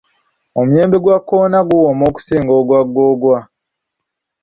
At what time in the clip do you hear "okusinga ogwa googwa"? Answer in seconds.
2.09-3.37